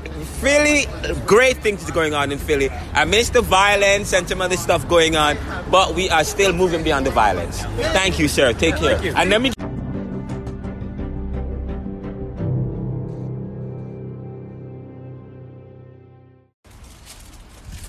[0.41, 0.86] Philly,
[1.26, 2.69] great things is going on in Philly.
[2.93, 5.38] I miss the violence and some other stuff going on,
[5.71, 7.62] but we are still moving beyond the violence.
[7.91, 8.54] Thank you, sir.
[8.54, 9.00] Take care.
[9.15, 9.52] And let me.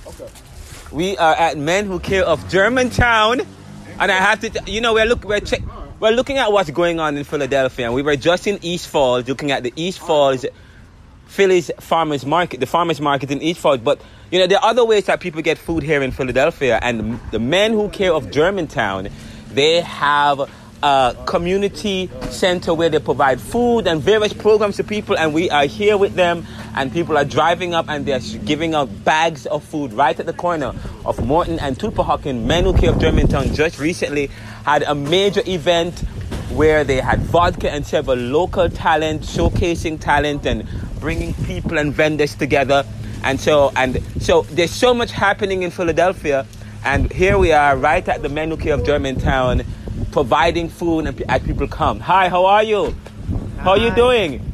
[0.07, 0.29] Okay.
[0.93, 3.41] We are at Men Who Care of Germantown,
[4.01, 4.51] and I have to.
[4.51, 5.63] T- you know, we're look we're che-
[6.01, 9.29] we're looking at what's going on in Philadelphia, and we were just in East Falls,
[9.29, 10.47] looking at the East Falls.
[11.29, 13.79] Philly's farmers market, the farmers market in East Falls.
[13.79, 17.21] But you know, there are other ways that people get food here in Philadelphia, and
[17.31, 19.09] the Men Who Care of Germantown,
[19.51, 20.51] they have
[20.83, 25.64] a community center where they provide food and various programs to people, and we are
[25.67, 29.93] here with them, and people are driving up and they're giving out bags of food
[29.93, 30.73] right at the corner
[31.05, 32.45] of Morton and Tulpehocken.
[32.45, 34.31] Men Who Care of Germantown just recently
[34.64, 35.99] had a major event
[36.51, 40.67] where they had vodka and several local talent, showcasing talent and
[41.01, 42.85] bringing people and vendors together.
[43.23, 46.47] And so, and so there's so much happening in Philadelphia.
[46.85, 49.65] And here we are right at the Men Who Care of Germantown,
[50.13, 52.01] providing food and, and people come.
[52.01, 52.95] Hi, how are you?
[53.59, 54.45] How are you doing?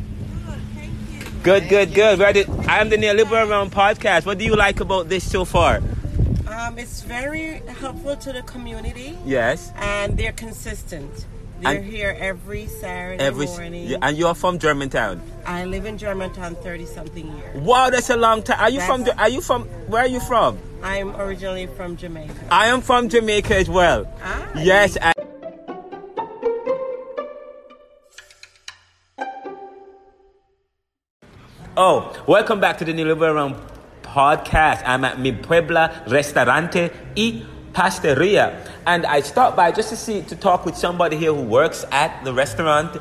[1.43, 2.19] Good, good, good.
[2.19, 4.25] We're the, I'm the Neoliberal Round podcast.
[4.25, 5.83] What do you like about this so far?
[6.47, 9.19] Um, it's very helpful to the community.
[9.27, 9.71] Yes.
[9.77, 11.27] And they're consistent.
[11.65, 13.87] They're And- here every Saturday Every, morning.
[13.89, 15.23] yeah, and you're from Germantown.
[15.47, 17.57] I live in Germantown 30 something years.
[17.63, 18.61] Wow, that's a long time.
[18.61, 19.07] Are you from?
[19.19, 19.65] Are you from?
[19.89, 20.59] Where are you from?
[20.83, 22.35] I'm originally from Jamaica.
[22.51, 24.05] I am from Jamaica as well.
[24.23, 24.99] Ah, yes.
[25.01, 25.13] I-
[31.77, 33.57] oh, welcome back to the Neoliberal Round
[34.03, 34.83] podcast.
[34.87, 37.45] I'm at Mi Puebla Restaurante y
[37.75, 38.57] Pasteria,
[38.87, 42.25] and I stopped by just to see to talk with somebody here who works at
[42.25, 42.95] the restaurant.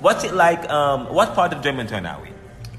[0.00, 0.68] What's it like?
[0.70, 2.28] Um, what part of Germantown are we?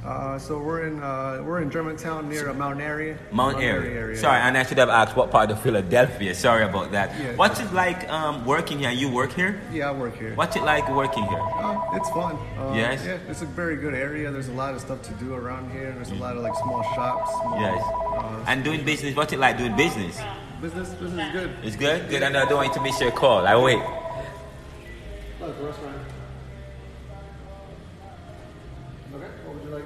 [0.04, 3.18] Uh, so we're in uh, we're in Germantown near Mount Airy.
[3.32, 4.16] Mount Airy.
[4.18, 6.34] Sorry, and I should have asked what part of Philadelphia.
[6.34, 7.12] Sorry about that.
[7.20, 7.36] Yeah.
[7.36, 8.90] What's it like um, working here?
[8.90, 9.62] You work here?
[9.72, 10.34] Yeah, I work here.
[10.36, 11.40] What's it like working here?
[11.40, 12.36] Uh, it's fun.
[12.58, 13.04] Uh, Yes?
[13.06, 14.32] Yeah, it's a very good area.
[14.32, 15.92] There's a lot of stuff to do around here.
[15.92, 17.30] There's a lot of like small shops.
[17.30, 17.82] Small, Yes.
[17.84, 20.18] Uh, And doing business, what's it like doing business?
[20.62, 21.52] Business business is good.
[21.64, 22.10] It's good?
[22.10, 22.24] Good.
[22.24, 23.46] And I don't want you to miss your call.
[23.48, 23.80] I wait.
[25.40, 25.98] Look, restaurant.
[29.16, 29.84] Okay, what would you like?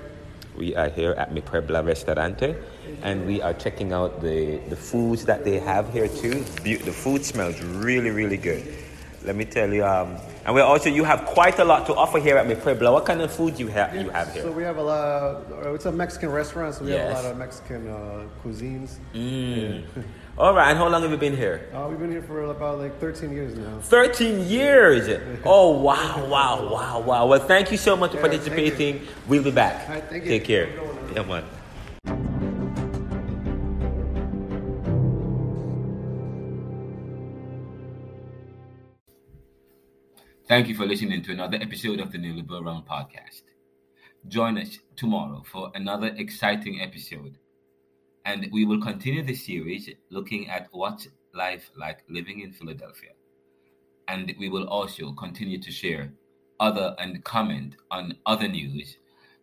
[0.58, 2.56] We are here at Mi Puebla Restaurante
[3.02, 6.44] and we are checking out the, the foods that they have here too.
[6.64, 8.74] The, the food smells really, really good.
[9.24, 12.20] Let me tell you, um, and we also you have quite a lot to offer
[12.20, 12.92] here at Mi Puebla.
[12.92, 14.44] What kind of food you have you have here?
[14.44, 15.52] So we have a lot.
[15.66, 18.98] uh, It's a Mexican restaurant, so we have a lot of Mexican uh, cuisines.
[19.16, 19.82] Mm.
[19.96, 20.04] Yeah.
[20.38, 21.70] All right, and how long have you been here?
[21.74, 23.80] Uh, we've been here for about like 13 years now.
[23.80, 25.08] 13 years.
[25.46, 27.26] Oh, wow, wow, wow, wow.
[27.28, 29.02] Well, thank you so much for Yeah, thank participating.
[29.28, 29.88] We'll be back.
[29.88, 30.30] All right, thank you.
[30.32, 30.66] Take care.
[30.66, 31.16] Have a good.
[31.16, 31.44] Yeah, man.
[40.48, 43.44] Thank you for listening to another episode of the Neoliberal Round podcast.
[44.28, 47.38] Join us tomorrow for another exciting episode.
[48.26, 53.12] And we will continue the series looking at what's life like living in Philadelphia.
[54.08, 56.12] And we will also continue to share
[56.60, 58.98] other and comment on other news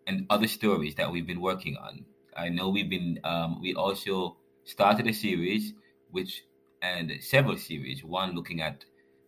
[0.07, 2.05] and other stories that we've been working on.
[2.37, 5.75] I know we've been, um, we also started a series,
[6.11, 6.45] which,
[6.81, 8.85] and several series, one looking at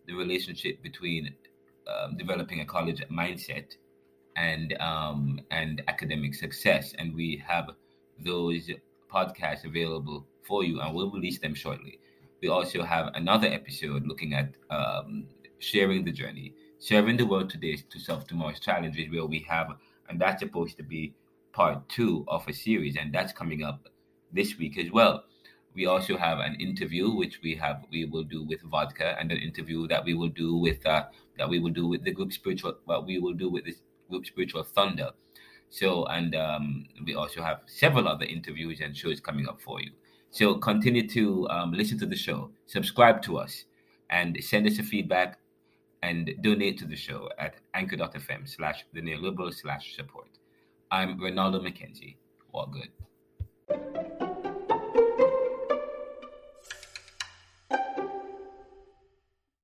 [0.07, 1.33] the relationship between
[1.87, 3.75] um, developing a college mindset
[4.35, 6.93] and um, and academic success.
[6.97, 7.69] And we have
[8.23, 8.69] those
[9.15, 11.99] podcasts available for you, and we'll release them shortly.
[12.41, 15.27] We also have another episode looking at um,
[15.59, 19.69] sharing the journey, serving the world today to solve tomorrow's challenges, where we have,
[20.09, 21.13] and that's supposed to be
[21.53, 23.87] part two of a series, and that's coming up
[24.33, 25.23] this week as well.
[25.73, 29.39] We also have an interview which we have we will do with vodka, and an
[29.39, 31.03] interview that we will do with uh,
[31.37, 34.25] that we will do with the group spiritual what we will do with this group
[34.25, 35.11] spiritual thunder.
[35.75, 39.91] So and um, we also have several other interviews and shows coming up for you.
[40.31, 43.65] So continue to um, listen to the show, subscribe to us,
[44.09, 45.37] and send us a feedback
[46.01, 50.29] and donate to the show at anchor.fm slash the neoliberal slash support.
[50.91, 52.15] I'm Renaldo McKenzie.
[52.53, 54.21] All good.